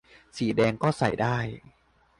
[0.37, 1.37] สีแดงก็ใส่ได้